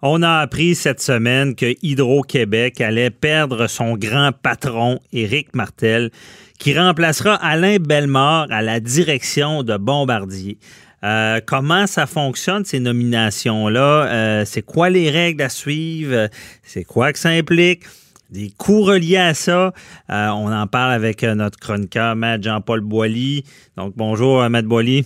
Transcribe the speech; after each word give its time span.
On 0.00 0.22
a 0.22 0.38
appris 0.38 0.76
cette 0.76 1.00
semaine 1.00 1.56
que 1.56 1.74
Hydro-Québec 1.82 2.80
allait 2.80 3.10
perdre 3.10 3.66
son 3.66 3.96
grand 3.96 4.30
patron, 4.30 5.00
Éric 5.12 5.56
Martel, 5.56 6.12
qui 6.60 6.78
remplacera 6.78 7.34
Alain 7.34 7.78
Bellemare 7.80 8.46
à 8.50 8.62
la 8.62 8.78
direction 8.78 9.64
de 9.64 9.76
Bombardier. 9.76 10.56
Euh, 11.02 11.40
comment 11.44 11.88
ça 11.88 12.06
fonctionne, 12.06 12.64
ces 12.64 12.78
nominations-là? 12.78 14.06
Euh, 14.06 14.44
c'est 14.44 14.62
quoi 14.62 14.88
les 14.88 15.10
règles 15.10 15.42
à 15.42 15.48
suivre? 15.48 16.28
C'est 16.62 16.84
quoi 16.84 17.12
que 17.12 17.18
ça 17.18 17.30
implique? 17.30 17.82
Des 18.30 18.52
coûts 18.56 18.82
reliés 18.82 19.16
à 19.16 19.34
ça? 19.34 19.72
Euh, 20.10 20.28
on 20.28 20.52
en 20.52 20.68
parle 20.68 20.92
avec 20.92 21.24
notre 21.24 21.58
chroniqueur, 21.58 22.14
Matt 22.14 22.44
Jean-Paul 22.44 22.82
Boilly. 22.82 23.42
Donc, 23.76 23.94
bonjour, 23.96 24.48
Matt 24.48 24.64
Boilly. 24.64 25.04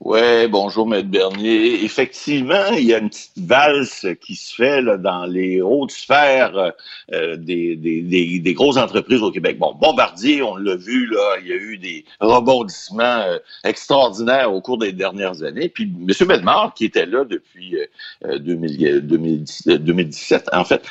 Oui, 0.00 0.48
bonjour, 0.48 0.88
Maître 0.88 1.08
Bernier. 1.08 1.84
Effectivement, 1.84 2.66
il 2.76 2.84
y 2.84 2.94
a 2.94 2.98
une 2.98 3.10
petite 3.10 3.38
valse 3.38 4.06
qui 4.20 4.34
se 4.34 4.52
fait 4.54 4.82
là, 4.82 4.96
dans 4.96 5.24
les 5.24 5.62
hautes 5.62 5.92
sphères 5.92 6.72
euh, 7.12 7.36
des, 7.36 7.76
des, 7.76 8.40
des, 8.40 8.54
grosses 8.54 8.76
entreprises 8.76 9.22
au 9.22 9.30
Québec. 9.30 9.56
Bon, 9.56 9.72
Bombardier, 9.72 10.42
on 10.42 10.56
l'a 10.56 10.74
vu, 10.74 11.06
là, 11.06 11.36
il 11.40 11.46
y 11.46 11.52
a 11.52 11.56
eu 11.56 11.78
des 11.78 12.04
rebondissements 12.20 13.22
euh, 13.22 13.38
extraordinaires 13.62 14.52
au 14.52 14.60
cours 14.60 14.78
des 14.78 14.92
dernières 14.92 15.44
années. 15.44 15.68
Puis 15.68 15.84
M. 15.84 16.12
Bellemare, 16.26 16.74
qui 16.74 16.86
était 16.86 17.06
là 17.06 17.24
depuis 17.24 17.76
2017, 18.24 19.68
euh, 19.68 20.58
en 20.58 20.64
fait, 20.64 20.82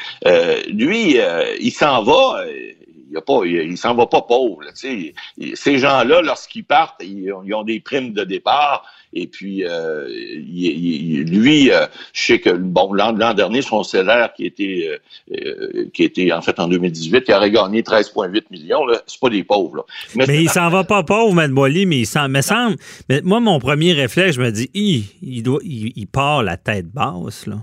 lui, 0.70 1.20
il 1.60 1.72
s'en 1.72 2.04
va 2.04 2.46
il, 3.14 3.22
pas, 3.22 3.46
il, 3.46 3.78
s'en 3.78 3.96
va 3.96 4.08
pas 4.08 4.22
pauvre. 4.22 4.62
ces 4.76 5.78
gens-là, 5.78 6.22
lorsqu'ils 6.22 6.64
partent, 6.64 7.02
ils 7.04 7.32
ont, 7.32 7.64
des 7.64 7.80
primes 7.80 8.14
de 8.14 8.24
départ. 8.24 8.86
Et 9.16 9.28
puis, 9.28 9.64
euh, 9.64 10.08
lui, 10.08 11.72
euh, 11.72 11.86
je 12.14 12.22
sais 12.22 12.40
que 12.40 12.50
bon, 12.50 12.94
l'an 12.94 13.14
dernier, 13.14 13.62
son 13.62 13.84
salaire 13.84 14.34
qui 14.34 14.48
était, 14.48 15.00
euh, 15.32 15.90
qui 15.94 16.04
était 16.04 16.32
en 16.32 16.42
fait 16.42 16.60
en 16.60 16.68
2018, 16.68 17.26
il 17.28 17.34
aurait 17.34 17.52
gagné 17.52 17.84
13,8 17.84 18.46
millions. 18.50 18.82
C'est 19.06 19.20
pas 19.20 19.30
des 19.30 19.44
pauvres. 19.44 19.86
Mais, 20.16 20.26
il 20.44 20.50
s'en 20.50 20.70
va 20.70 20.84
pas 20.84 21.04
pauvre, 21.04 21.34
Mme 21.34 21.54
Boily, 21.54 21.86
mais 21.86 22.00
il 22.00 22.06
s'en 22.08 22.28
me 22.28 22.42
semble. 22.42 22.78
Mais 23.08 23.22
moi, 23.22 23.40
mon 23.40 23.60
premier 23.60 23.94
réflexe, 23.94 24.36
je 24.36 24.42
me 24.42 24.52
dis, 24.52 24.72
il, 24.74 25.44
doit, 25.44 25.60
il, 25.64 26.08
part 26.08 26.42
la 26.42 26.58
tête 26.58 26.88
basse. 26.88 27.46
Là. 27.46 27.58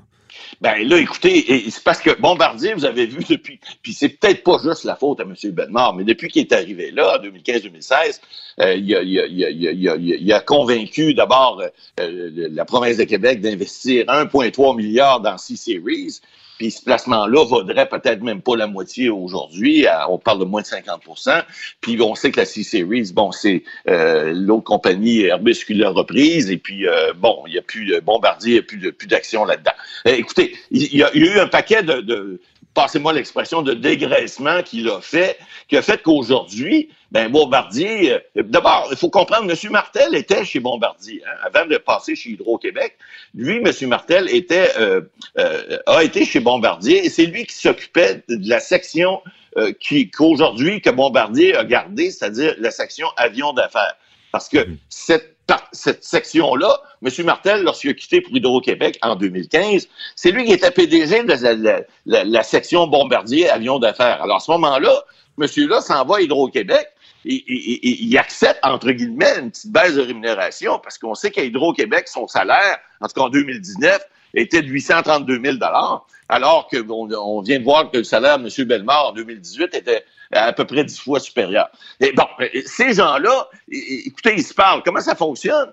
Ben 0.61 0.87
là, 0.89 0.99
écoutez, 0.99 1.71
c'est 1.71 1.83
parce 1.83 2.01
que 2.01 2.19
Bombardier, 2.21 2.75
vous 2.75 2.85
avez 2.85 3.07
vu 3.07 3.25
depuis, 3.29 3.61
puis 3.83 3.93
c'est 3.93 4.09
peut-être 4.11 4.43
pas 4.43 4.59
juste 4.63 4.85
la 4.85 4.97
faute 4.97 5.21
à 5.21 5.23
M. 5.23 5.35
Benmar, 5.53 5.95
mais 5.95 6.05
depuis 6.05 6.29
qu'il 6.29 6.43
est 6.43 6.53
arrivé 6.53 6.91
là, 6.91 7.19
en 7.19 7.23
2015-2016, 7.23 8.21
euh, 8.61 8.75
il, 8.75 10.33
a, 10.33 10.41
convaincu 10.41 11.15
d'abord 11.15 11.63
euh, 12.01 12.31
la 12.35 12.65
province 12.65 12.97
de 12.97 13.05
Québec 13.05 13.41
d'investir 13.41 14.05
1,3 14.07 14.77
milliard 14.77 15.21
dans 15.21 15.39
C-Series. 15.39 16.21
Puis 16.61 16.73
ce 16.73 16.85
placement-là 16.85 17.43
vaudrait 17.47 17.89
peut-être 17.89 18.21
même 18.21 18.43
pas 18.43 18.55
la 18.55 18.67
moitié 18.67 19.09
aujourd'hui. 19.09 19.87
On 20.11 20.19
parle 20.19 20.41
de 20.41 20.45
moins 20.45 20.61
de 20.61 20.67
50% 20.67 21.43
Puis 21.81 21.99
on 22.03 22.15
sait 22.15 22.31
que 22.31 22.37
la 22.39 22.45
C-Series, 22.45 23.13
bon, 23.15 23.33
c'est 23.33 23.63
euh, 23.89 24.35
l'autre 24.35 24.65
compagnie 24.65 25.23
Airbus 25.23 25.65
qui 25.67 25.73
l'a 25.73 25.89
reprise. 25.89 26.51
Et 26.51 26.59
puis, 26.59 26.87
euh, 26.87 27.15
bon, 27.17 27.45
il 27.47 27.53
n'y 27.53 27.59
a 27.59 27.63
plus 27.63 27.87
de 27.87 27.99
Bombardier, 28.01 28.51
il 28.51 28.53
n'y 28.57 28.59
a 28.59 28.63
plus, 28.63 28.77
de, 28.77 28.91
plus 28.91 29.09
d'action 29.09 29.47
là-dedans. 29.47 29.73
Euh, 30.07 30.17
écoutez, 30.17 30.55
il 30.71 30.95
y, 30.95 31.03
a, 31.03 31.11
eu 31.17 31.39
un 31.39 31.47
paquet 31.47 31.83
de 31.83 32.39
passez-moi 32.75 33.13
l'expression, 33.13 33.63
de 33.63 33.75
dégraissement 33.75 34.63
qu'il 34.63 34.89
a 34.89 35.01
fait, 35.01 35.39
qui 35.69 35.77
a 35.77 35.83
fait 35.83 36.03
qu'aujourd'hui, 36.03 36.89
ben 37.11 37.31
Bombardier, 37.31 38.13
euh, 38.13 38.19
d'abord, 38.37 38.89
il 38.91 38.97
faut 38.97 39.11
comprendre, 39.11 39.51
M. 39.51 39.73
Martel 39.73 40.15
était 40.15 40.45
chez 40.45 40.61
Bombardier, 40.61 41.23
hein, 41.27 41.37
avant 41.45 41.67
de 41.67 41.77
passer 41.77 42.15
chez 42.15 42.31
Hydro-Québec. 42.31 42.97
Lui, 43.35 43.57
M. 43.57 43.89
Martel 43.89 44.29
était, 44.31 44.71
euh, 44.79 45.03
euh, 45.39 45.79
a 45.87 46.05
été 46.05 46.25
chez 46.25 46.41
Bombardier 46.41 47.05
et 47.05 47.09
c'est 47.09 47.27
lui 47.27 47.45
qui 47.47 47.55
s'occupait 47.55 48.23
de 48.29 48.49
la 48.49 48.61
section 48.61 49.23
qui, 49.81 50.09
qu'aujourd'hui, 50.13 50.81
que 50.81 50.91
Bombardier 50.91 51.57
a 51.57 51.65
gardée, 51.65 52.13
c'est-à-dire 52.13 52.55
la 52.59 52.71
section 52.71 53.09
avion 53.17 53.53
d'affaires. 53.53 53.97
Parce 54.31 54.49
que 54.49 54.59
mhm. 54.59 54.79
cette 54.89 55.40
cette 55.73 56.05
section-là, 56.05 56.81
M. 57.05 57.25
Martel, 57.25 57.63
lorsqu'il 57.63 57.91
a 57.91 57.95
quitté 57.95 58.21
pour 58.21 58.37
Hydro-Québec 58.37 58.99
en 59.03 59.17
2015, 59.17 59.89
c'est 60.17 60.31
lui 60.31 60.45
qui 60.45 60.53
était 60.53 60.71
PDG 60.71 61.25
de 61.25 61.85
la, 62.07 62.43
section 62.43 62.87
bombardier 62.87 63.49
avion 63.49 63.79
d'affaires. 63.79 64.23
Alors, 64.23 64.37
à 64.37 64.41
ce 64.41 64.51
moment-là, 64.53 65.05
monsieur-là 65.37 65.81
s'en 65.81 66.05
va 66.05 66.17
à 66.17 66.21
Hydro-Québec 66.21 66.89
et, 67.25 68.05
il 68.05 68.19
accepte, 68.19 68.59
entre 68.63 68.91
guillemets, 68.93 69.39
une 69.41 69.51
petite 69.51 69.73
baisse 69.73 69.95
de 69.95 70.03
rémunération 70.03 70.79
parce 70.83 70.99
qu'on 70.99 71.15
sait 71.15 71.31
qu'à 71.31 71.45
Hydro-Québec, 71.45 72.09
son 72.09 72.27
salaire, 72.27 72.79
en 73.01 73.07
tout 73.07 73.15
cas 73.15 73.23
en 73.23 73.29
2019, 73.29 74.01
était 74.35 74.63
de 74.63 74.69
832 74.69 75.41
000 75.43 75.57
alors 76.29 76.69
qu'on 76.69 77.13
on 77.13 77.41
vient 77.43 77.59
de 77.59 77.65
voir 77.65 77.91
que 77.91 77.99
le 77.99 78.05
salaire 78.05 78.39
de 78.39 78.45
M. 78.45 78.69
Bellemare 78.69 79.09
en 79.09 79.13
2018 79.13 79.75
était 79.75 80.05
à 80.33 80.53
peu 80.53 80.65
près 80.65 80.85
dix 80.85 80.99
fois 80.99 81.19
supérieur. 81.19 81.69
Et 81.99 82.13
bon, 82.13 82.27
ces 82.67 82.95
gens-là, 82.95 83.49
écoutez, 83.71 84.35
ils 84.37 84.45
se 84.45 84.55
parlent. 84.55 84.83
Comment 84.85 85.01
ça 85.01 85.17
fonctionne? 85.17 85.73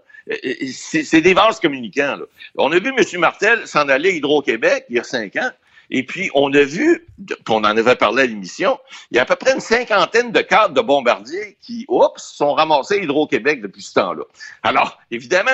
C'est 0.72 1.22
des 1.22 1.34
vases 1.34 1.60
communicants. 1.60 2.18
Là. 2.18 2.26
On 2.58 2.72
a 2.72 2.80
vu 2.80 2.92
M. 2.98 3.20
Martel 3.20 3.68
s'en 3.68 3.88
aller 3.88 4.10
à 4.10 4.14
Hydro-Québec 4.14 4.86
il 4.90 4.96
y 4.96 5.00
a 5.00 5.04
cinq 5.04 5.36
ans. 5.36 5.52
Et 5.90 6.04
puis, 6.04 6.30
on 6.34 6.54
a 6.54 6.64
vu, 6.64 7.08
on 7.48 7.60
en 7.60 7.78
avait 7.78 7.96
parlé 7.96 8.24
à 8.24 8.26
l'émission, 8.26 8.78
il 9.10 9.16
y 9.16 9.20
a 9.20 9.24
à 9.24 9.26
peu 9.26 9.38
près 9.38 9.54
une 9.54 9.62
cinquantaine 9.62 10.34
de 10.34 10.42
cadres 10.42 10.74
de 10.74 10.82
bombardiers 10.82 11.58
qui, 11.62 11.86
oups, 11.88 12.22
sont 12.22 12.54
ramassés 12.54 12.96
à 12.96 13.04
Hydro-Québec 13.04 13.62
depuis 13.62 13.82
ce 13.82 13.94
temps-là. 13.94 14.24
Alors, 14.64 15.00
évidemment, 15.12 15.52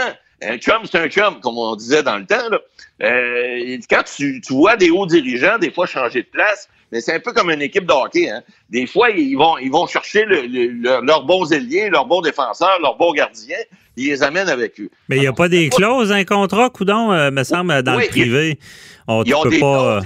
un 0.50 0.58
chum, 0.58 0.82
c'est 0.86 0.98
un 0.98 1.08
chum, 1.08 1.40
comme 1.42 1.58
on 1.58 1.76
disait 1.76 2.04
dans 2.04 2.18
le 2.18 2.26
temps. 2.26 2.50
Là. 2.50 2.60
Euh, 3.02 3.78
quand 3.90 4.04
tu, 4.04 4.42
tu, 4.42 4.54
vois 4.54 4.76
des 4.76 4.90
hauts 4.90 5.06
dirigeants, 5.06 5.58
des 5.58 5.72
fois 5.72 5.86
changer 5.86 6.24
de 6.24 6.28
place, 6.28 6.70
mais 6.92 7.02
c'est 7.02 7.14
un 7.14 7.20
peu 7.20 7.34
comme 7.34 7.50
une 7.50 7.62
équipe 7.62 7.86
de 7.86 7.92
hockey. 7.92 8.30
Hein. 8.30 8.44
Des 8.70 8.86
fois, 8.86 9.10
ils 9.10 9.36
vont, 9.36 9.58
ils 9.58 9.72
vont 9.72 9.88
chercher 9.88 10.26
leurs 10.26 11.24
bons 11.24 11.52
ailiers, 11.52 11.90
leurs 11.90 12.06
bons 12.06 12.22
défenseurs, 12.22 12.80
leurs 12.82 12.98
bons 12.98 13.14
gardiens, 13.14 13.58
ils 13.98 14.10
les 14.10 14.24
amènent 14.24 14.50
avec 14.50 14.80
eux. 14.80 14.90
Mais 15.10 15.18
il 15.18 15.22
n'y 15.22 15.28
a 15.28 15.34
pas 15.34 15.50
des 15.50 15.70
clauses, 15.70 16.12
un 16.12 16.24
contrat, 16.24 16.70
coudon, 16.70 17.12
euh, 17.12 17.32
me 17.32 17.44
semble, 17.44 17.82
dans 17.84 17.96
le 17.98 18.08
privé? 18.08 18.60
On 19.08 19.24
ne 19.24 19.50
peut 19.50 19.60
pas. 19.60 20.02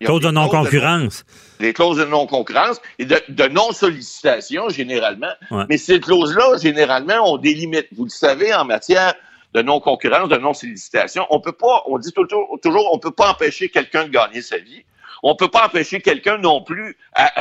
Clauses 0.00 0.20
de 0.20 0.30
non-concurrence. 0.30 1.24
Les 1.58 1.72
clauses 1.72 1.98
de 1.98 2.04
non-concurrence 2.04 2.80
et 2.98 3.04
de, 3.04 3.48
non-sollicitation, 3.48 4.68
généralement. 4.68 5.32
Mais 5.68 5.76
ces 5.76 5.98
clauses-là, 5.98 6.58
généralement, 6.62 7.32
ont 7.32 7.36
des 7.36 7.54
limites. 7.54 7.88
Vous 7.96 8.04
le 8.04 8.10
savez, 8.10 8.54
en 8.54 8.64
matière 8.64 9.14
de 9.58 9.62
non-concurrence, 9.62 10.28
de 10.28 10.36
non-sollicitation, 10.36 11.26
on 11.30 11.40
peut 11.40 11.52
pas, 11.52 11.82
on 11.86 11.98
dit 11.98 12.12
toujours, 12.12 12.58
toujours 12.62 12.90
on 12.92 12.98
peut 12.98 13.10
pas 13.10 13.30
empêcher 13.30 13.68
quelqu'un 13.68 14.04
de 14.04 14.10
gagner 14.10 14.42
sa 14.42 14.58
vie. 14.58 14.84
On 15.24 15.34
peut 15.34 15.48
pas 15.48 15.66
empêcher 15.66 16.00
quelqu'un 16.00 16.38
non 16.38 16.62
plus 16.62 16.96
à, 17.12 17.32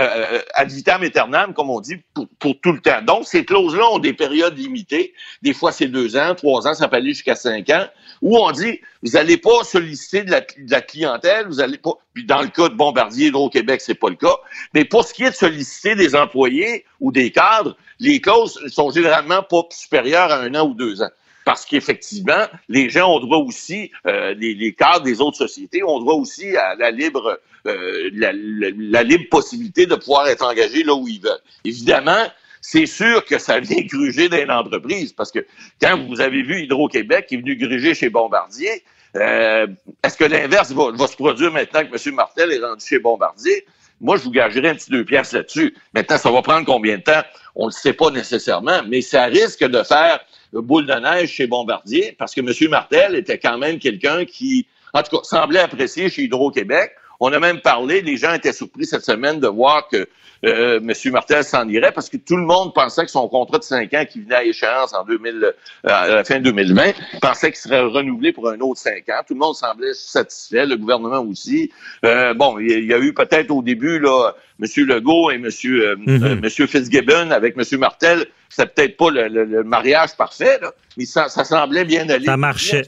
ad 0.56 0.72
vitam 0.72 1.04
aeternam, 1.04 1.54
comme 1.54 1.70
on 1.70 1.80
dit, 1.80 1.98
pour, 2.40 2.60
tout 2.60 2.72
le 2.72 2.80
temps. 2.80 3.04
Donc, 3.04 3.28
ces 3.28 3.46
clauses-là 3.46 3.88
ont 3.92 4.00
des 4.00 4.14
périodes 4.14 4.58
limitées. 4.58 5.14
Des 5.44 5.54
fois, 5.54 5.72
c'est 5.72 5.86
deux 5.86 6.18
ans, 6.18 6.34
trois 6.34 6.68
ans, 6.68 6.74
ça 6.74 6.88
peut 6.88 6.96
aller 6.96 7.10
jusqu'à 7.10 7.36
cinq 7.36 7.70
ans, 7.70 7.86
où 8.24 8.36
on 8.36 8.50
dit, 8.50 8.80
vous 9.04 9.12
n'allez 9.12 9.38
pas 9.38 9.64
solliciter 9.64 10.24
de 10.24 10.32
la, 10.32 10.82
clientèle, 10.82 11.46
vous 11.46 11.60
allez 11.60 11.78
pas, 11.78 11.92
puis 12.16 12.26
dans 12.26 12.42
le 12.42 12.48
cas 12.48 12.70
de 12.70 12.74
Bombardier 12.74 13.32
au 13.32 13.50
Québec, 13.50 13.82
c'est 13.82 13.94
pas 13.94 14.10
le 14.10 14.16
cas. 14.16 14.38
Mais 14.74 14.84
pour 14.84 15.04
ce 15.04 15.14
qui 15.14 15.24
est 15.24 15.30
de 15.30 15.36
solliciter 15.36 15.94
des 15.94 16.16
employés 16.16 16.84
ou 17.00 17.12
des 17.12 17.32
cadres, 17.32 17.78
les 18.00 18.22
clauses 18.22 18.60
sont 18.70 18.90
généralement 18.90 19.44
pas 19.44 19.62
supérieures 19.70 20.32
à 20.32 20.40
un 20.40 20.56
an 20.56 20.68
ou 20.68 20.74
deux 20.74 21.04
ans 21.04 21.10
parce 21.48 21.66
qu'effectivement, 21.66 22.46
les 22.68 22.90
gens 22.90 23.10
ont 23.10 23.22
droit 23.22 23.38
aussi, 23.38 23.90
euh, 24.06 24.34
les, 24.34 24.74
cadres 24.74 25.06
des 25.06 25.22
autres 25.22 25.38
sociétés 25.38 25.82
ont 25.82 25.98
droit 25.98 26.16
aussi 26.16 26.58
à 26.58 26.76
la 26.76 26.92
libre, 26.92 27.40
euh, 27.66 28.10
la, 28.14 29.04
libre 29.04 29.30
possibilité 29.32 29.86
de 29.86 29.96
pouvoir 29.96 30.28
être 30.28 30.46
engagés 30.46 30.84
là 30.84 30.94
où 30.94 31.08
ils 31.08 31.22
veulent. 31.22 31.40
Évidemment, 31.64 32.26
c'est 32.60 32.86
sûr 32.86 33.24
que 33.24 33.38
ça 33.38 33.62
vient 33.62 33.82
gruger 33.86 34.28
dans 34.28 34.46
l'entreprise, 34.46 35.14
parce 35.14 35.32
que 35.32 35.40
quand 35.82 35.98
vous 36.10 36.20
avez 36.20 36.42
vu 36.42 36.64
Hydro-Québec 36.64 37.28
qui 37.30 37.36
est 37.36 37.38
venu 37.38 37.56
gruger 37.56 37.94
chez 37.94 38.10
Bombardier, 38.10 38.84
euh, 39.16 39.68
est-ce 40.04 40.18
que 40.18 40.26
l'inverse 40.26 40.74
va, 40.74 40.92
va, 40.92 41.08
se 41.08 41.16
produire 41.16 41.54
maintenant 41.54 41.86
que 41.86 42.10
M. 42.10 42.14
Martel 42.14 42.52
est 42.52 42.60
rendu 42.60 42.86
chez 42.86 43.00
Bombardier? 43.00 43.66
Moi, 44.00 44.18
je 44.18 44.24
vous 44.24 44.32
gagerais 44.32 44.70
un 44.70 44.76
petit 44.76 44.92
deux 44.92 45.04
pièces 45.04 45.34
là-dessus. 45.34 45.76
Maintenant, 45.94 46.18
ça 46.18 46.32
va 46.32 46.42
prendre 46.42 46.66
combien 46.66 46.98
de 46.98 47.04
temps? 47.04 47.22
On 47.56 47.66
ne 47.66 47.70
le 47.70 47.74
sait 47.74 47.94
pas 47.94 48.12
nécessairement, 48.12 48.82
mais 48.88 49.02
ça 49.02 49.26
risque 49.26 49.64
de 49.64 49.82
faire 49.84 50.20
boule 50.54 50.86
de 50.86 50.94
neige 50.94 51.30
chez 51.30 51.48
Bombardier 51.48 52.16
parce 52.18 52.34
que 52.34 52.42
M. 52.42 52.70
Martel 52.70 53.16
était 53.16 53.38
quand 53.38 53.58
même 53.58 53.80
quelqu'un 53.80 54.26
qui, 54.26 54.68
en 54.94 55.02
tout 55.04 55.18
cas, 55.18 55.24
semblait 55.24 55.60
apprécier 55.60 56.10
chez 56.10 56.24
Hydro-Québec. 56.24 56.92
On 57.20 57.32
a 57.34 57.40
même 57.40 57.62
parlé, 57.62 58.02
les 58.02 58.18
gens 58.18 58.34
étaient 58.34 58.54
surpris 58.54 58.86
cette 58.86 59.04
semaine 59.04 59.40
de 59.40 59.48
voir 59.48 59.88
que 59.90 60.08
euh, 60.46 60.80
M. 60.80 60.94
Martel 61.12 61.44
s'en 61.44 61.68
irait 61.68 61.92
parce 61.92 62.10
que 62.10 62.18
tout 62.18 62.38
le 62.38 62.44
monde 62.44 62.74
pensait 62.74 63.06
que 63.06 63.12
son 63.12 63.28
contrat 63.28 63.58
de 63.58 63.64
5 63.64 63.94
ans 63.94 64.06
qui 64.10 64.22
venait 64.22 64.36
à 64.36 64.44
échéance 64.44 64.94
en 64.94 65.04
2000, 65.04 65.44
euh, 65.44 65.52
à 65.84 66.08
la 66.08 66.24
fin 66.24 66.40
2020 66.40 66.94
pensait 67.22 67.52
qu'il 67.52 67.60
serait 67.60 67.82
renouvelé 67.82 68.34
pour 68.34 68.50
un 68.50 68.60
autre 68.60 68.80
5 68.80 69.10
ans. 69.10 69.22
Tout 69.28 69.34
le 69.34 69.40
monde 69.40 69.56
semblait 69.56 69.94
satisfait, 69.94 70.66
le 70.66 70.78
gouvernement 70.78 71.22
aussi. 71.22 71.72
Euh, 72.06 72.34
bon, 72.34 72.60
il 72.60 72.86
y 72.86 72.94
a 72.94 73.00
eu 73.00 73.14
peut-être 73.14 73.52
au 73.52 73.64
début 73.64 74.00
là, 74.00 74.36
M. 74.62 74.68
Legault 74.86 75.32
et 75.32 75.36
M. 75.36 75.46
Mm-hmm. 75.46 76.42
Monsieur 76.42 76.68
Fitzgibbon 76.68 77.32
avec 77.32 77.56
M. 77.58 77.80
Martel. 77.80 78.26
C'était 78.50 78.70
peut-être 78.70 78.98
pas 78.98 79.10
le, 79.12 79.64
mariage 79.64 80.16
parfait, 80.16 80.58
là, 80.62 80.72
mais 80.96 81.06
ça, 81.06 81.28
semblait 81.28 81.84
bien 81.84 82.08
aller. 82.10 82.26
Ça 82.26 82.38
marchait. 82.38 82.84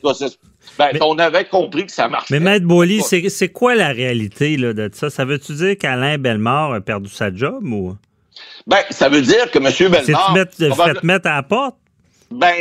Ben, 0.77 0.97
on 1.01 1.17
avait 1.17 1.45
compris 1.45 1.85
que 1.85 1.91
ça 1.91 2.07
marchait. 2.07 2.33
Mais 2.33 2.39
Maître 2.39 2.65
Boily, 2.65 3.01
c'est 3.01 3.49
quoi 3.49 3.75
la 3.75 3.89
réalité 3.89 4.57
là, 4.57 4.73
de 4.73 4.89
ça? 4.93 5.09
Ça 5.09 5.25
veut-tu 5.25 5.53
dire 5.53 5.77
qu'Alain 5.77 6.17
Bellemare 6.17 6.73
a 6.73 6.81
perdu 6.81 7.09
sa 7.09 7.33
job 7.33 7.63
ou? 7.63 7.95
Ben, 8.67 8.79
ça 8.89 9.09
veut 9.09 9.21
dire 9.21 9.51
que 9.51 9.57
M. 9.57 9.91
Bellemare. 9.91 10.47
C'est 10.57 10.67
te 10.67 11.05
mettre 11.05 11.27
à 11.27 11.35
la 11.35 11.43
porte? 11.43 11.75
Ben, 12.31 12.53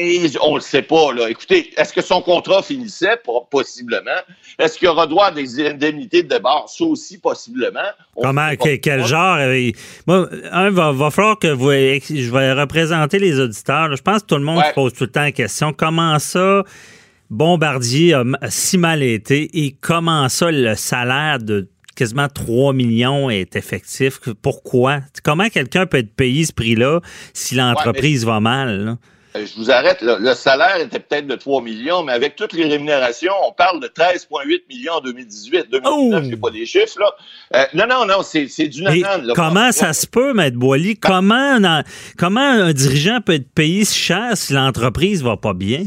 on 0.43 0.55
le 0.55 0.62
sait 0.62 0.81
pas, 0.81 1.12
là. 1.12 1.29
Écoutez, 1.29 1.71
est-ce 1.77 1.93
que 1.93 2.00
son 2.00 2.23
contrat 2.23 2.62
finissait? 2.62 3.21
Possiblement. 3.50 4.11
Est-ce 4.59 4.79
qu'il 4.79 4.87
y 4.87 4.89
aura 4.89 5.06
droit 5.06 5.27
à 5.27 5.31
des 5.31 5.61
indemnités 5.67 6.23
de 6.23 6.29
départ? 6.29 6.69
Ça 6.69 6.85
aussi, 6.85 7.19
possiblement. 7.19 7.81
Comment, 8.21 8.49
quel, 8.56 9.06
genre? 9.06 9.37
Euh, 9.39 9.71
moi, 10.06 10.27
un, 10.53 10.71
va, 10.71 10.93
va 10.93 11.11
falloir 11.11 11.39
que 11.39 11.49
vous, 11.49 11.71
je 11.71 12.31
vais 12.31 12.55
représenter 12.55 13.19
les 13.19 13.39
auditeurs. 13.39 13.95
Je 13.95 14.00
pense 14.00 14.23
que 14.23 14.29
tout 14.29 14.37
le 14.37 14.43
monde 14.43 14.65
se 14.65 14.73
pose 14.73 14.95
tout 14.95 15.05
le 15.05 15.11
temps 15.11 15.21
la 15.21 15.33
question. 15.33 15.75
Comment 15.75 16.19
ça, 16.19 16.65
Bombardier 17.31 18.15
a 18.15 18.25
si 18.49 18.79
mal 18.79 19.03
été 19.03 19.51
et 19.65 19.77
comment 19.81 20.29
ça, 20.29 20.51
le 20.51 20.75
salaire 20.75 21.39
de 21.39 21.69
quasiment 21.95 22.29
3 22.29 22.73
millions 22.73 23.29
est 23.29 23.55
effectif? 23.57 24.21
Pourquoi? 24.41 25.01
Comment 25.25 25.49
quelqu'un 25.49 25.85
peut 25.87 25.99
être 25.99 26.15
payé 26.15 26.47
ce 26.47 26.53
prix-là 26.53 27.01
si 27.35 27.55
l'entreprise 27.55 28.25
va 28.25 28.41
mal? 28.41 28.97
Euh, 29.37 29.45
je 29.45 29.61
vous 29.61 29.71
arrête, 29.71 29.99
le 30.01 30.33
salaire 30.33 30.81
était 30.81 31.01
peut-être 31.01 31.27
de 31.27 31.35
3 31.35 31.61
millions, 31.61 32.03
mais 32.03 32.13
avec 32.13 32.35
toutes 32.35 32.55
les 32.55 32.65
rémunérations, 32.65 33.33
on 33.47 33.53
parle 33.53 33.81
de 33.81 33.89
13,8 33.89 34.63
millions 34.71 34.95
en 34.95 35.01
2018. 35.03 35.67
2019, 35.71 36.25
je 36.25 36.31
sais 36.31 36.37
pas 36.37 36.51
des 36.51 36.65
chiffres, 36.65 36.99
là. 36.99 37.13
Euh, 37.57 37.65
non, 37.75 37.87
non, 37.87 38.07
non, 38.07 38.23
c'est 38.23 38.69
du 38.69 38.83
nanan. 38.83 39.33
Comment 39.35 39.71
ça 39.73 39.93
se 39.93 40.07
peut, 40.07 40.33
Maître 40.33 40.57
Boily? 40.57 40.97
Comment, 40.97 41.59
un, 41.63 41.83
comment 42.17 42.41
un 42.41 42.73
dirigeant 42.73 43.21
peut 43.21 43.35
être 43.35 43.51
payé 43.53 43.85
si 43.85 43.99
cher 43.99 44.35
si 44.35 44.55
l'entreprise 44.55 45.23
va 45.23 45.37
pas 45.37 45.53
bien? 45.53 45.85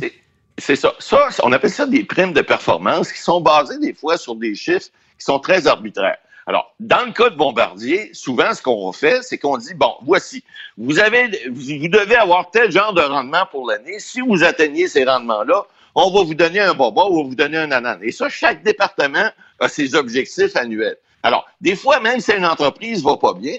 C'est 0.62 0.75
ça. 0.75 0.94
Ça, 1.00 1.28
on 1.44 1.52
appelle 1.54 1.72
ça 1.72 1.88
des 1.88 2.04
primes 2.04 2.34
de 2.34 2.42
performance 2.42 3.12
qui 3.12 3.19
sont 3.19 3.42
basées 3.42 3.80
des 3.80 3.94
fois 3.94 4.16
sur 4.18 4.36
des 4.36 4.54
chiffres 4.54 4.90
qui 5.18 5.25
sont 5.25 5.40
très 5.40 5.66
arbitraires. 5.66 6.19
Alors, 6.46 6.75
dans 6.80 7.04
le 7.04 7.12
cas 7.13 7.31
de 7.31 7.36
Bombardier, 7.36 8.12
souvent, 8.13 8.54
ce 8.54 8.62
qu'on 8.62 8.92
fait, 8.92 9.24
c'est 9.24 9.40
qu'on 9.40 9.58
dit, 9.58 9.74
bon, 9.74 9.94
voici, 10.04 10.44
vous 10.78 11.00
avez, 11.00 11.48
vous 11.50 11.88
devez 11.88 12.16
avoir 12.16 12.52
tel 12.52 12.72
genre 12.72 12.94
de 12.94 13.02
rendement 13.02 13.48
pour 13.50 13.68
l'année. 13.68 13.98
Si 13.98 14.22
vous 14.22 14.44
atteignez 14.44 14.88
ces 14.88 15.04
rendements-là, 15.04 15.66
on 15.96 16.12
va 16.12 16.24
vous 16.24 16.36
donner 16.36 16.60
un 16.60 16.75
boba 16.75 17.06
ou 17.06 17.19
on 17.19 17.24
va 17.24 17.30
vous 17.30 17.36
donner 17.36 17.58
un 17.58 17.72
ananas. 17.72 18.04
Et 18.04 18.12
ça, 18.12 18.30
chaque 18.30 18.62
département 18.63 19.31
a 19.60 19.68
ses 19.68 19.96
objectifs 19.96 20.56
annuels. 20.56 20.98
Alors, 21.24 21.48
des 21.60 21.75
fois, 21.75 22.00
même 22.00 22.19
si 22.19 22.34
une 22.34 22.46
entreprise 22.46 23.04
va 23.04 23.18
pas 23.18 23.34
bien, 23.34 23.58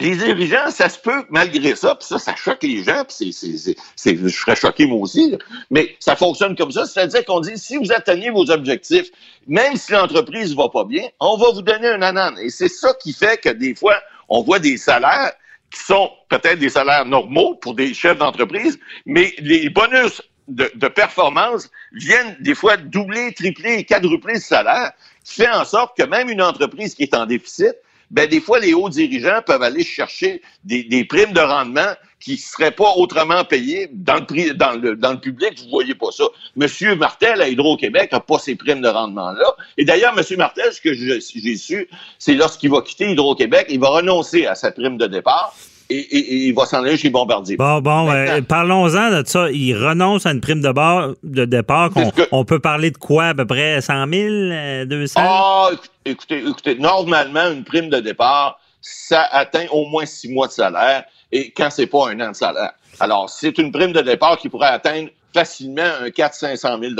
les 0.00 0.16
dirigeants, 0.16 0.70
ça 0.70 0.88
se 0.88 0.98
peut, 0.98 1.24
malgré 1.30 1.74
ça, 1.74 1.94
puis 1.94 2.06
ça, 2.06 2.18
ça 2.18 2.36
choque 2.36 2.62
les 2.62 2.84
gens, 2.84 3.04
puis 3.04 3.32
c'est, 3.32 4.16
je 4.16 4.28
serais 4.28 4.56
choqué 4.56 4.86
moi 4.86 5.00
aussi, 5.00 5.36
mais 5.70 5.96
ça 6.00 6.16
fonctionne 6.16 6.54
comme 6.54 6.70
ça, 6.70 6.84
c'est-à-dire 6.84 7.24
qu'on 7.24 7.40
dit, 7.40 7.56
si 7.56 7.78
vous 7.78 7.92
atteignez 7.92 8.30
vos 8.30 8.50
objectifs, 8.50 9.10
même 9.46 9.76
si 9.76 9.92
l'entreprise 9.92 10.54
va 10.54 10.68
pas 10.68 10.84
bien, 10.84 11.08
on 11.18 11.38
va 11.38 11.50
vous 11.50 11.62
donner 11.62 11.88
un 11.88 12.02
anan. 12.02 12.36
Et 12.38 12.50
c'est 12.50 12.68
ça 12.68 12.92
qui 12.94 13.12
fait 13.14 13.40
que 13.40 13.48
des 13.48 13.74
fois, 13.74 13.96
on 14.28 14.42
voit 14.42 14.58
des 14.58 14.76
salaires 14.76 15.32
qui 15.70 15.80
sont 15.80 16.10
peut-être 16.28 16.58
des 16.58 16.70
salaires 16.70 17.06
normaux 17.06 17.54
pour 17.54 17.74
des 17.74 17.94
chefs 17.94 18.18
d'entreprise, 18.18 18.78
mais 19.06 19.34
les 19.38 19.70
bonus 19.70 20.20
de, 20.48 20.70
de, 20.74 20.88
performance 20.88 21.70
viennent 21.92 22.36
des 22.40 22.54
fois 22.54 22.76
doubler, 22.76 23.32
tripler, 23.32 23.84
quadrupler 23.84 24.36
ce 24.36 24.48
salaire, 24.48 24.92
qui 25.24 25.42
fait 25.42 25.50
en 25.50 25.64
sorte 25.64 25.96
que 25.96 26.04
même 26.04 26.28
une 26.28 26.42
entreprise 26.42 26.94
qui 26.94 27.02
est 27.02 27.14
en 27.14 27.26
déficit, 27.26 27.74
ben 28.10 28.28
des 28.28 28.40
fois, 28.40 28.60
les 28.60 28.72
hauts 28.74 28.88
dirigeants 28.88 29.40
peuvent 29.44 29.62
aller 29.62 29.84
chercher 29.84 30.42
des, 30.64 30.84
des 30.84 31.04
primes 31.04 31.32
de 31.32 31.40
rendement 31.40 31.92
qui 32.20 32.32
ne 32.32 32.36
seraient 32.38 32.70
pas 32.72 32.92
autrement 32.96 33.44
payées 33.44 33.88
dans 33.92 34.16
le, 34.16 34.54
dans 34.54 34.72
le, 34.72 34.96
dans 34.96 35.12
le 35.12 35.20
public. 35.20 35.58
Vous 35.62 35.70
voyez 35.70 35.94
pas 35.94 36.10
ça. 36.10 36.24
Monsieur 36.56 36.94
Martel 36.96 37.40
à 37.40 37.48
Hydro-Québec 37.48 38.12
n'a 38.12 38.20
pas 38.20 38.38
ces 38.38 38.56
primes 38.56 38.80
de 38.80 38.88
rendement-là. 38.88 39.54
Et 39.76 39.84
d'ailleurs, 39.84 40.14
Monsieur 40.14 40.36
Martel, 40.36 40.72
ce 40.72 40.80
que 40.80 40.94
j'ai 40.94 41.20
su, 41.56 41.88
c'est 42.18 42.34
lorsqu'il 42.34 42.70
va 42.70 42.80
quitter 42.80 43.10
Hydro-Québec, 43.10 43.66
il 43.70 43.80
va 43.80 43.88
renoncer 43.88 44.46
à 44.46 44.54
sa 44.54 44.72
prime 44.72 44.96
de 44.96 45.06
départ 45.06 45.54
et, 45.88 46.46
il 46.48 46.54
va 46.54 46.66
s'en 46.66 46.82
aller 46.82 46.96
chez 46.96 47.10
Bombardier. 47.10 47.56
Bon, 47.56 47.80
bon, 47.80 48.10
parlons-en 48.48 49.10
de 49.10 49.22
ça. 49.26 49.50
Il 49.50 49.74
renonce 49.74 50.26
à 50.26 50.32
une 50.32 50.40
prime 50.40 50.60
de, 50.60 50.72
bar, 50.72 51.14
de 51.22 51.44
départ. 51.44 51.90
On, 52.32 52.44
peut 52.44 52.58
parler 52.58 52.90
de 52.90 52.98
quoi, 52.98 53.26
à 53.26 53.34
peu 53.34 53.46
près 53.46 53.80
100 53.80 54.08
000, 54.08 54.84
200? 54.86 55.20
Ah, 55.22 55.70
écoutez, 56.04 56.38
écoutez, 56.38 56.74
normalement, 56.76 57.50
une 57.50 57.64
prime 57.64 57.88
de 57.88 58.00
départ, 58.00 58.58
ça 58.80 59.22
atteint 59.30 59.66
au 59.70 59.86
moins 59.86 60.06
six 60.06 60.28
mois 60.28 60.46
de 60.46 60.52
salaire 60.52 61.04
et 61.32 61.50
quand 61.50 61.70
c'est 61.70 61.86
pas 61.86 62.08
un 62.08 62.20
an 62.20 62.30
de 62.30 62.36
salaire. 62.36 62.72
Alors, 63.00 63.28
c'est 63.28 63.58
une 63.58 63.72
prime 63.72 63.92
de 63.92 64.00
départ 64.00 64.38
qui 64.38 64.48
pourrait 64.48 64.68
atteindre 64.68 65.10
facilement 65.36 65.82
un 66.00 66.08
400-500 66.08 66.80
000 66.80 66.94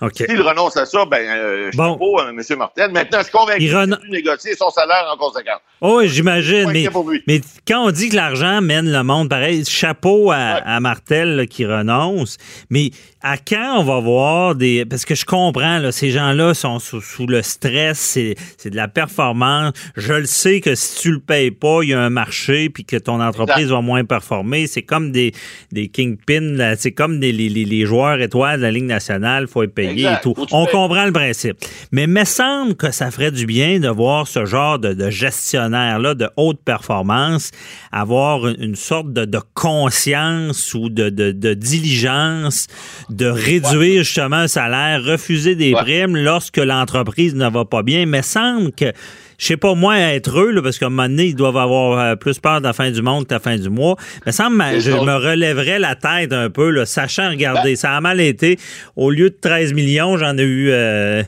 okay. 0.00 0.26
S'il 0.26 0.42
renonce 0.42 0.76
à 0.76 0.84
ça, 0.84 1.04
ben, 1.04 1.22
euh, 1.22 1.70
chapeau, 1.70 2.18
hein, 2.18 2.30
M. 2.36 2.58
Martel. 2.58 2.90
Maintenant, 2.90 3.18
je 3.18 3.24
suis 3.24 3.32
convaincu 3.32 3.58
qu'il 3.60 3.76
ren... 3.76 3.86
négocier 4.10 4.56
son 4.56 4.70
salaire 4.70 5.06
en 5.12 5.16
conséquence. 5.16 5.60
Oh, 5.80 5.98
oui, 5.98 6.08
j'imagine. 6.08 6.72
Mais, 6.72 6.88
mais, 7.28 7.40
quand 7.66 7.86
on 7.86 7.90
dit 7.92 8.08
que 8.08 8.16
l'argent 8.16 8.60
mène 8.60 8.90
le 8.90 9.02
monde, 9.04 9.28
pareil, 9.28 9.64
chapeau 9.64 10.32
à, 10.32 10.80
Martel 10.80 11.46
qui 11.48 11.64
renonce. 11.64 12.36
Mais 12.68 12.90
à 13.22 13.36
quand 13.36 13.78
on 13.78 13.84
va 13.84 14.00
voir 14.00 14.54
des. 14.56 14.84
Parce 14.84 15.04
que 15.04 15.14
je 15.14 15.24
comprends, 15.24 15.78
là, 15.78 15.92
ces 15.92 16.10
gens-là 16.10 16.54
sont 16.54 16.80
sous, 16.80 17.26
le 17.28 17.42
stress, 17.42 17.98
c'est, 17.98 18.70
de 18.70 18.74
la 18.74 18.88
performance. 18.88 19.72
Je 19.96 20.14
le 20.14 20.26
sais 20.26 20.60
que 20.60 20.74
si 20.74 21.00
tu 21.00 21.12
le 21.12 21.20
payes 21.20 21.52
pas, 21.52 21.80
il 21.82 21.90
y 21.90 21.94
a 21.94 22.00
un 22.00 22.10
marché, 22.10 22.70
puis 22.70 22.84
que 22.84 22.96
ton 22.96 23.20
entreprise 23.20 23.68
va 23.68 23.80
moins 23.80 24.04
performer. 24.04 24.66
C'est 24.66 24.82
comme 24.82 25.12
des, 25.12 25.32
des 25.70 25.88
kingpins, 25.88 26.74
c'est 26.76 26.92
comme 26.92 27.20
des, 27.20 27.30
les, 27.30 27.48
les, 27.48 27.64
joueurs 27.86 28.20
étoiles 28.20 28.58
de 28.58 28.62
la 28.64 28.70
Ligue 28.70 28.84
nationale, 28.84 29.44
il 29.44 29.48
faut 29.48 29.62
être 29.62 29.74
payé 29.74 30.06
et 30.06 30.20
tout. 30.22 30.34
On 30.52 30.66
comprend 30.66 31.04
le 31.04 31.12
principe. 31.12 31.58
Mais 31.92 32.04
il 32.04 32.10
me 32.10 32.24
semble 32.24 32.74
que 32.74 32.90
ça 32.90 33.10
ferait 33.10 33.30
du 33.30 33.46
bien 33.46 33.80
de 33.80 33.88
voir 33.88 34.26
ce 34.26 34.44
genre 34.44 34.78
de, 34.78 34.92
de 34.92 35.10
gestionnaire-là 35.10 36.14
de 36.14 36.28
haute 36.36 36.60
performance 36.64 37.50
avoir 37.92 38.46
une, 38.46 38.76
sorte 38.76 39.12
de, 39.12 39.24
de, 39.24 39.40
conscience 39.54 40.74
ou 40.74 40.88
de, 40.88 41.08
de 41.10 41.54
diligence 41.54 42.66
de 43.10 43.26
réduire 43.26 44.02
justement 44.02 44.36
un 44.36 44.48
salaire, 44.48 45.02
refuser 45.02 45.54
des 45.54 45.72
primes 45.72 46.16
lorsque 46.16 46.58
l'entreprise 46.58 47.34
ne 47.34 47.48
va 47.48 47.64
pas 47.64 47.82
bien. 47.82 48.06
Mais 48.06 48.22
semble 48.22 48.72
que 48.72 48.92
je 49.38 49.46
sais 49.46 49.56
pas 49.56 49.74
moi 49.74 49.96
être 49.98 50.38
eux, 50.40 50.60
parce 50.62 50.78
qu'à 50.78 50.86
un 50.86 50.90
moment 50.90 51.08
donné, 51.08 51.26
ils 51.26 51.34
doivent 51.36 51.56
avoir 51.56 51.98
euh, 51.98 52.16
plus 52.16 52.40
peur 52.40 52.60
de 52.60 52.66
la 52.66 52.72
fin 52.72 52.90
du 52.90 53.02
monde 53.02 53.24
que 53.24 53.28
de 53.28 53.34
la 53.34 53.40
fin 53.40 53.56
du 53.56 53.70
mois. 53.70 53.96
Mais 54.26 54.32
ça 54.32 54.50
me, 54.50 54.80
je 54.80 54.90
me 54.90 55.14
relèverais 55.14 55.78
la 55.78 55.94
tête 55.94 56.32
un 56.32 56.50
peu, 56.50 56.70
là, 56.70 56.84
sachant, 56.84 57.30
regardez, 57.30 57.70
ben 57.70 57.76
ça 57.76 57.96
a 57.96 58.00
mal 58.00 58.20
été. 58.20 58.58
Au 58.96 59.10
lieu 59.10 59.30
de 59.30 59.36
13 59.40 59.72
millions, 59.74 60.16
j'en 60.16 60.36
ai 60.36 60.42
eu 60.42 60.70
euh, 60.70 61.22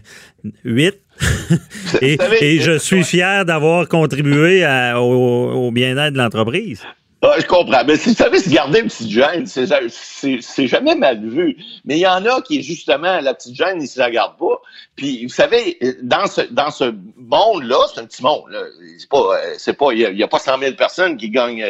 8. 0.65 0.99
et, 2.03 2.61
je 2.61 2.79
suis 2.79 3.05
fier 3.05 3.45
d'avoir 3.45 3.87
contribué 3.89 4.65
au 4.97 5.71
bien-être 5.71 6.15
de 6.15 6.19
l'entreprise. 6.19 6.83
Ah, 7.23 7.35
je 7.39 7.47
comprends. 7.47 7.85
Mais 7.87 7.97
si 7.97 8.11
vous 8.11 8.15
savez, 8.15 8.39
se 8.39 8.49
garder 8.49 8.81
une 8.81 8.87
petite 8.87 9.11
gêne, 9.11 9.45
c'est 9.47 10.67
jamais 10.67 10.95
mal 10.95 11.21
vu. 11.21 11.59
Mais 11.85 11.97
il 11.99 12.01
y 12.01 12.07
en 12.07 12.25
a 12.25 12.41
qui, 12.41 12.63
justement, 12.63 13.21
la 13.21 13.35
petite 13.35 13.55
gêne, 13.55 13.83
ils 13.83 13.89
se 13.89 13.99
la 13.99 14.11
gardent 14.11 14.39
pas. 14.39 14.59
Puis, 14.97 15.27
vous 15.27 15.33
savez, 15.33 15.79
dans 16.03 16.27
ce, 16.27 16.41
dans 16.51 16.71
ce 16.71 16.95
monde-là, 17.17 17.77
c'est 17.93 18.01
un 18.01 18.07
petit 18.07 18.23
monde. 18.23 18.57
C'est 18.99 19.09
pas, 19.11 19.39
c'est 19.59 19.75
pas, 19.75 19.93
il 19.93 20.17
y, 20.17 20.23
a 20.23 20.29
pas 20.29 20.39
100 20.39 20.59
000 20.61 20.73
personnes 20.77 21.19
qui 21.19 21.29
gagnent 21.29 21.65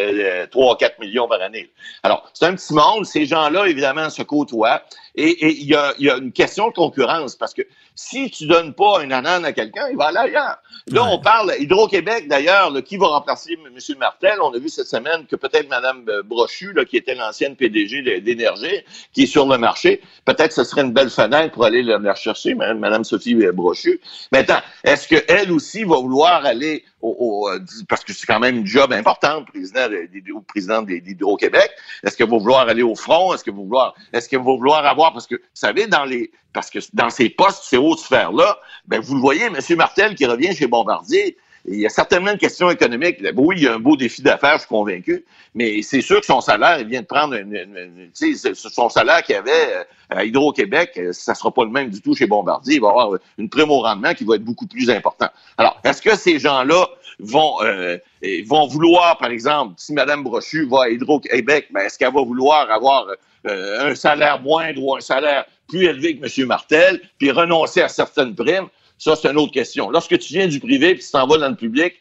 3 0.53 0.73
ou 0.73 0.77
4 0.77 1.01
millions 1.01 1.27
par 1.27 1.43
année. 1.43 1.69
Alors, 2.05 2.31
c'est 2.33 2.47
un 2.47 2.55
petit 2.55 2.73
monde. 2.73 3.05
Ces 3.05 3.27
gens-là, 3.27 3.67
évidemment, 3.67 4.09
se 4.09 4.23
côtoient. 4.23 4.83
Et 5.15 5.61
il 5.61 5.67
y 5.67 5.75
a, 5.75 5.95
y 5.99 6.09
a 6.09 6.17
une 6.17 6.33
question 6.33 6.69
de 6.69 6.75
concurrence 6.75 7.37
parce 7.37 7.55
que 7.55 7.63
si 7.95 8.31
tu 8.31 8.47
donnes 8.47 8.73
pas 8.73 9.01
un 9.01 9.11
ananas 9.11 9.49
à 9.49 9.53
quelqu'un, 9.53 9.89
il 9.91 9.97
va 9.97 10.07
aller 10.07 10.19
ailleurs. 10.19 10.59
Là, 10.87 11.05
on 11.05 11.21
parle 11.21 11.53
Hydro-Québec, 11.59 12.29
d'ailleurs, 12.29 12.73
qui 12.85 12.97
va 12.97 13.09
remplacer 13.09 13.53
M. 13.53 13.99
Martel? 13.99 14.41
On 14.41 14.53
a 14.55 14.59
vu 14.59 14.69
cette 14.69 14.87
semaine 14.87 15.27
que 15.27 15.37
peut-être 15.37 15.69
Mme 15.69 16.05
Brochu, 16.25 16.73
là, 16.73 16.85
qui 16.85 16.97
était 16.97 17.15
l'ancienne 17.15 17.57
PDG 17.57 18.21
d'Énergie, 18.21 18.85
qui 19.13 19.25
est 19.25 19.27
sur 19.27 19.47
le 19.47 19.59
marché, 19.59 20.01
peut-être 20.25 20.53
ce 20.53 20.65
serait 20.65 20.83
une 20.83 20.93
belle 20.93 21.11
fenêtre 21.11 21.53
pour 21.53 21.65
aller 21.65 21.83
la 21.83 21.99
rechercher, 21.99 22.55
Mme 22.55 23.05
Sophie 23.05 23.35
Brochu. 23.53 24.01
Maintenant, 24.33 24.61
est-ce 24.85 25.07
qu'elle 25.07 25.53
aussi 25.53 25.85
va 25.85 25.97
vouloir 25.97 26.45
aller 26.45 26.85
au, 27.03 27.49
euh, 27.49 27.59
parce 27.89 28.05
que 28.05 28.13
c'est 28.13 28.27
quand 28.27 28.41
même 28.41 28.59
une 28.59 28.67
job 28.67 28.93
importante, 28.93 29.47
président 29.47 29.89
ou 30.35 30.41
présidente 30.43 30.87
d'Hydro-Québec. 30.87 31.71
Est-ce 32.03 32.17
que 32.17 32.25
vous 32.25 32.39
vouloir 32.39 32.69
aller 32.69 32.83
au 32.83 32.95
front? 32.95 33.33
Est-ce 33.33 33.45
que 33.45 33.51
vous 33.51 33.65
vouloir, 33.65 33.95
est-ce 34.13 34.29
que 34.29 34.37
vous 34.37 34.57
vouloir 34.57 34.85
avoir, 34.85 35.00
parce 35.13 35.27
que, 35.27 35.37
vous 35.37 35.43
savez, 35.55 35.87
dans 35.87 36.05
les, 36.05 36.31
parce 36.53 36.71
que 36.71 36.79
dans 36.93 37.11
ces 37.11 37.31
postes, 37.31 37.65
ces 37.65 37.77
hautes 37.77 38.01
sphères-là, 38.01 38.59
ben, 38.87 39.01
vous 39.01 39.15
le 39.15 39.21
voyez, 39.21 39.45
M. 39.45 39.59
Martel 39.77 40.15
qui 40.15 40.27
revient 40.27 40.55
chez 40.55 40.67
Bombardier, 40.67 41.37
il 41.67 41.81
y 41.81 41.87
a 41.87 41.91
certainement 41.91 42.33
une 42.33 42.39
question 42.39 42.71
économique. 42.71 43.19
Oui, 43.37 43.57
il 43.59 43.65
y 43.65 43.69
a 43.69 43.75
un 43.75 43.79
beau 43.79 43.97
défi 43.97 44.23
d'affaires, 44.23 44.55
je 44.55 44.61
suis 44.61 44.69
convaincu, 44.69 45.25
mais 45.55 45.83
c'est 45.83 46.01
sûr 46.01 46.21
que 46.21 46.27
son 46.27 46.41
salaire, 46.41 46.81
il 46.81 46.87
vient 46.87 47.03
de 47.03 47.07
prendre 47.07 47.35
une, 47.35 48.11
son 48.55 48.89
salaire 48.89 49.23
qu'il 49.23 49.37
avait 49.37 49.51
euh, 49.51 49.85
à 50.11 50.25
Hydro-Québec, 50.25 50.93
euh, 50.97 51.13
ça 51.13 51.35
sera 51.35 51.53
pas 51.53 51.65
le 51.65 51.71
même 51.71 51.91
du 51.91 52.01
tout 52.01 52.15
chez 52.15 52.27
Bombardier. 52.27 52.77
Il 52.77 52.81
va 52.81 52.89
avoir 52.89 53.19
une 53.39 53.49
prime 53.49 53.71
au 53.71 53.81
rendement 53.81 54.15
qui 54.15 54.25
va 54.25 54.37
être 54.37 54.45
beaucoup 54.45 54.67
plus 54.67 54.91
important. 54.91 55.29
Alors, 55.59 55.79
est-ce 55.85 56.01
que 56.01 56.17
ces 56.17 56.39
gens-là 56.39 56.89
vont 57.19 57.63
euh, 57.63 57.99
vont 58.47 58.67
vouloir, 58.67 59.19
par 59.19 59.31
exemple, 59.31 59.75
si 59.77 59.93
Mme 59.93 60.25
Brochu 60.25 60.67
va 60.69 60.85
à 60.85 60.89
Hydro-Québec, 60.89 61.69
ben, 61.71 61.81
est-ce 61.83 61.99
qu'elle 61.99 62.13
va 62.13 62.23
vouloir 62.23 62.71
avoir 62.71 63.07
un 63.45 63.95
salaire 63.95 64.41
moindre 64.41 64.83
ou 64.83 64.95
un 64.95 65.01
salaire 65.01 65.47
plus 65.67 65.85
élevé 65.85 66.19
que 66.19 66.27
M. 66.27 66.47
Martel, 66.47 67.01
puis 67.19 67.31
renoncer 67.31 67.81
à 67.81 67.89
certaines 67.89 68.35
primes, 68.35 68.69
ça, 69.01 69.17
c'est 69.17 69.29
une 69.31 69.39
autre 69.39 69.53
question. 69.53 69.91
Lorsque 69.91 70.19
tu 70.19 70.35
viens 70.35 70.47
du 70.47 70.61
privé 70.61 70.95
puis 70.95 71.03
tu 71.03 71.11
t'en 71.11 71.27
vas 71.27 71.39
dans 71.39 71.49
le 71.49 71.57
public, 71.57 71.95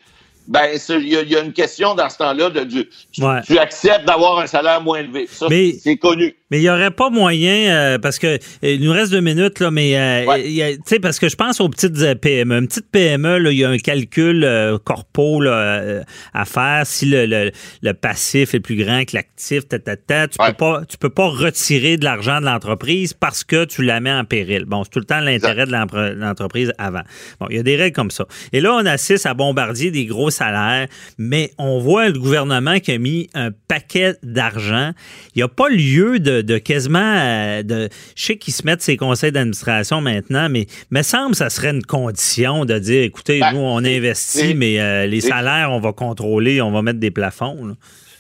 ben, 0.48 0.68
il 0.90 1.08
y, 1.08 1.36
a 1.36 1.40
une 1.40 1.54
question 1.54 1.96
dans 1.96 2.10
ce 2.10 2.18
temps-là 2.18 2.50
de, 2.50 2.90
tu, 3.12 3.58
acceptes 3.58 4.06
d'avoir 4.06 4.40
un 4.40 4.48
salaire 4.48 4.82
moins 4.82 5.00
élevé. 5.00 5.28
Ça, 5.28 5.48
c'est 5.48 5.98
connu. 5.98 6.36
Mais 6.52 6.58
il 6.58 6.62
n'y 6.62 6.70
aurait 6.70 6.92
pas 6.92 7.10
moyen, 7.10 7.70
euh, 7.70 8.00
parce 8.00 8.18
que 8.18 8.28
euh, 8.28 8.38
il 8.64 8.82
nous 8.82 8.92
reste 8.92 9.12
deux 9.12 9.22
minutes, 9.22 9.60
là, 9.60 9.70
mais 9.70 9.96
euh, 9.98 10.26
tu 10.46 10.82
sais, 10.86 11.00
parce 11.00 11.20
que 11.20 11.30
je 11.30 11.36
pense 11.36 11.62
aux 11.62 11.70
petites 11.70 12.20
PME. 12.22 12.58
Une 12.58 12.68
petite 12.68 12.90
PME, 12.92 13.52
il 13.52 13.58
y 13.58 13.64
a 13.64 13.70
un 13.70 13.78
calcul 13.78 14.48
corpo 14.84 15.44
à 15.44 16.46
faire. 16.46 16.82
Si 16.86 17.06
le, 17.06 17.52
le, 17.82 17.94
passif 17.94 18.54
est 18.54 18.60
plus 18.60 18.84
grand 18.84 19.06
que 19.06 19.16
l'actif, 19.16 19.68
tu 19.68 19.80
peux 19.80 20.54
pas 20.58 20.82
tu 20.88 20.98
peux 20.98 21.10
pas 21.10 21.28
retirer 21.28 21.98
de 21.98 22.06
l'argent 22.06 22.40
de 22.40 22.46
l'entreprise 22.46 23.14
parce 23.14 23.44
que 23.44 23.66
tu 23.66 23.84
la 23.84 24.00
mets 24.00 24.12
en 24.12 24.26
péril. 24.26 24.66
Bon, 24.66 24.84
c'est 24.84 24.90
tout 24.90 25.00
le 25.00 25.06
temps 25.06 25.20
l'intérêt 25.20 25.66
de 25.66 26.20
l'entreprise 26.20 26.74
avant. 26.78 27.04
Bon, 27.40 27.48
il 27.50 27.58
y 27.58 27.60
a 27.60 27.64
des 27.64 27.76
règles 27.76 27.96
comme 27.96 28.12
ça. 28.12 28.26
Et 28.54 28.62
là, 28.62 28.74
on 28.74 28.86
assiste 28.86 29.26
à 29.26 29.34
bombardier 29.34 29.92
des 29.92 30.06
gros 30.06 30.30
salaires, 30.30 30.88
mais 31.18 31.52
on 31.58 31.80
voit 31.80 32.10
le 32.10 32.18
gouvernement 32.20 32.80
qui 32.80 32.92
a 32.92 32.98
mis 32.98 33.30
un 33.34 33.52
paquet 33.68 34.16
d'argent. 34.24 34.92
Il 35.36 35.40
n'y 35.40 35.44
a 35.44 35.48
pas 35.48 35.70
lieu 35.70 36.20
de 36.20 36.39
de, 36.42 36.58
quasiment. 36.58 37.00
Euh, 37.00 37.64
de, 37.64 37.90
je 38.16 38.26
sais 38.26 38.38
qu'ils 38.38 38.54
se 38.54 38.66
mettent 38.66 38.82
ces 38.82 38.98
conseils 38.98 39.32
d'administration 39.32 40.02
maintenant, 40.02 40.50
mais 40.50 40.68
me 40.92 41.02
semble 41.02 41.32
que 41.32 41.38
ça 41.38 41.50
serait 41.50 41.72
une 41.72 41.86
condition 41.86 42.66
de 42.66 42.78
dire 42.80 43.04
écoutez, 43.04 43.40
ben, 43.40 43.54
nous, 43.54 43.60
on 43.60 43.84
investit, 43.84 44.54
mais 44.54 44.80
euh, 44.80 45.06
les 45.06 45.22
salaires, 45.22 45.72
on 45.72 45.80
va 45.80 45.94
contrôler, 45.94 46.62
on 46.62 46.72
va 46.72 46.82
mettre 46.82 47.00
des 47.00 47.12
plafonds. 47.12 47.76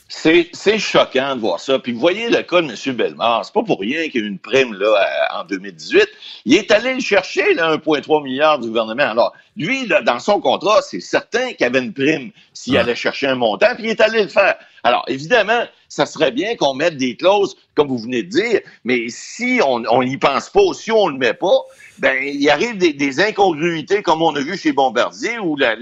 C'est 0.09 0.79
choquant 0.79 1.35
de 1.35 1.41
voir 1.41 1.59
ça. 1.59 1.77
Puis 1.77 1.93
vous 1.93 1.99
voyez 1.99 2.29
le 2.29 2.41
cas 2.41 2.63
de 2.63 2.69
M. 2.69 2.95
Bellemare. 2.95 3.45
C'est 3.45 3.53
pas 3.53 3.61
pour 3.61 3.79
rien 3.79 4.09
qu'il 4.09 4.21
y 4.21 4.23
a 4.23 4.25
eu 4.25 4.29
une 4.29 4.39
prime 4.39 4.73
là, 4.73 5.07
en 5.35 5.43
2018. 5.43 6.07
Il 6.45 6.55
est 6.55 6.71
allé 6.71 6.95
le 6.95 6.99
chercher, 6.99 7.55
1,3 7.55 8.23
milliard 8.23 8.57
du 8.57 8.69
gouvernement. 8.69 9.03
Alors, 9.03 9.33
lui, 9.55 9.88
dans 9.88 10.19
son 10.19 10.41
contrat, 10.41 10.81
c'est 10.81 10.99
certain 10.99 11.49
qu'il 11.49 11.61
y 11.61 11.63
avait 11.65 11.79
une 11.79 11.93
prime 11.93 12.31
s'il 12.53 12.75
allait 12.77 12.95
chercher 12.95 13.27
un 13.27 13.35
montant, 13.35 13.75
puis 13.75 13.83
il 13.83 13.89
est 13.91 14.01
allé 14.01 14.23
le 14.23 14.29
faire. 14.29 14.55
Alors, 14.83 15.03
évidemment, 15.07 15.63
ça 15.88 16.05
serait 16.05 16.31
bien 16.31 16.55
qu'on 16.55 16.74
mette 16.74 16.98
des 16.98 17.15
clauses, 17.15 17.55
comme 17.75 17.88
vous 17.88 17.98
venez 17.98 18.24
de 18.24 18.29
dire, 18.29 18.62
mais 18.83 19.05
si 19.09 19.59
on 19.65 20.03
n'y 20.03 20.17
pense 20.17 20.50
pas, 20.50 20.74
si 20.74 20.91
on 20.91 21.07
ne 21.07 21.13
le 21.13 21.17
met 21.17 21.33
pas, 21.33 21.62
ben 22.00 22.15
il 22.24 22.50
arrive 22.50 22.77
des, 22.77 23.19
incongruités 23.19 24.01
comme 24.01 24.21
on 24.21 24.36
a 24.36 24.39
vu 24.39 24.57
chez 24.57 24.71
Bombardier, 24.71 25.38
où 25.39 25.57
la, 25.57 25.75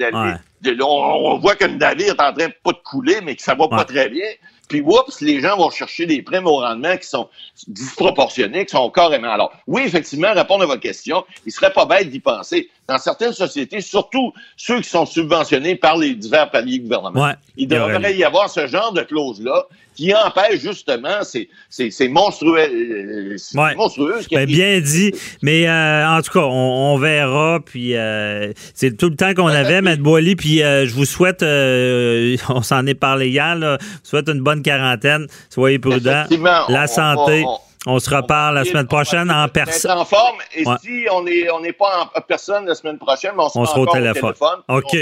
on, 0.81 1.37
voit 1.37 1.55
que 1.55 1.65
le 1.65 1.75
navire 1.75 2.15
est 2.15 2.21
en 2.21 2.33
train 2.33 2.47
de 2.47 2.53
pas 2.63 2.71
de 2.71 2.81
couler, 2.83 3.19
mais 3.23 3.35
que 3.35 3.41
ça 3.41 3.55
va 3.55 3.67
pas 3.67 3.85
très 3.85 4.09
bien. 4.09 4.25
Puis, 4.67 4.81
oups, 4.81 5.21
les 5.21 5.39
gens 5.39 5.55
vont 5.55 5.69
chercher 5.69 6.05
des 6.05 6.21
primes 6.21 6.45
au 6.45 6.57
rendement 6.57 6.97
qui 6.97 7.07
sont 7.07 7.29
disproportionnés, 7.67 8.65
qui 8.65 8.71
sont 8.71 8.89
carrément. 8.89 9.31
Alors, 9.31 9.53
oui, 9.65 9.83
effectivement, 9.85 10.33
répondre 10.33 10.63
à 10.63 10.65
votre 10.65 10.81
question, 10.81 11.23
il 11.45 11.51
serait 11.51 11.71
pas 11.71 11.85
bête 11.85 12.09
d'y 12.09 12.19
penser. 12.19 12.69
Dans 12.87 12.97
certaines 12.97 13.33
sociétés, 13.33 13.81
surtout 13.81 14.33
ceux 14.55 14.79
qui 14.79 14.89
sont 14.89 15.05
subventionnés 15.05 15.75
par 15.75 15.97
les 15.97 16.15
divers 16.15 16.49
paliers 16.49 16.79
gouvernementaux, 16.79 17.37
il 17.57 17.67
devrait 17.67 18.15
y 18.15 18.23
avoir 18.23 18.49
ce 18.49 18.67
genre 18.67 18.93
de 18.93 19.01
clause-là 19.01 19.67
qui 19.97 20.13
empêche 20.13 20.59
justement 20.59 21.23
ces, 21.23 21.49
ces, 21.69 22.07
monstrueux, 22.07 22.59
euh, 22.59 23.35
monstrueuses. 23.75 24.27
Ben, 24.31 24.45
bien 24.45 24.79
dit. 24.79 25.11
Mais 25.41 25.67
euh, 25.67 26.07
en 26.07 26.21
tout 26.21 26.31
cas, 26.31 26.45
on, 26.45 26.97
verra. 26.99 27.59
Puis 27.65 27.95
euh, 27.95 28.53
c'est 28.75 28.95
tout 28.95 29.09
le 29.09 29.15
temps 29.15 29.33
qu'on 29.33 29.47
avait, 29.47 29.77
M. 29.77 29.95
Boily. 29.97 30.35
Puis 30.35 30.59
je 30.59 30.93
vous 30.93 31.05
souhaite, 31.05 31.41
on 32.49 32.61
s'en 32.61 32.85
est 32.85 32.93
parlé 32.93 33.29
hier, 33.29 33.55
là, 33.55 33.77
je 33.81 33.85
vous 33.85 33.99
souhaite 34.03 34.29
une 34.29 34.41
bonne 34.41 34.61
quarantaine. 34.61 35.25
Soyez 35.49 35.79
prudents. 35.79 36.25
La 36.69 36.87
santé. 36.87 37.43
On, 37.45 37.57
se 37.99 38.13
reparle 38.13 38.55
la 38.55 38.65
semaine 38.65 38.87
prochaine 38.87 39.31
en 39.31 39.47
personne. 39.47 39.97
en 39.97 40.05
forme. 40.05 40.37
Et 40.55 40.63
si 40.81 41.05
on 41.11 41.23
n'est 41.23 41.49
on 41.49 41.61
pas 41.77 42.09
en 42.15 42.21
personne 42.21 42.65
la 42.65 42.75
semaine 42.75 42.97
prochaine, 42.97 43.33
on, 43.37 43.49
on 43.53 43.65
sera 43.65 43.79
au 43.79 43.85
téléphone. 43.87 44.33
OK. 44.67 44.97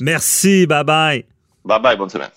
Merci. 0.00 0.66
Bye 0.66 0.84
bye. 0.84 1.24
Bye 1.64 1.80
bye. 1.80 1.96
Bonne 1.96 2.10
semaine. 2.10 2.30